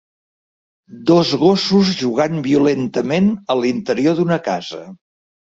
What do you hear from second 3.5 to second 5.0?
a l'interior d'una casa.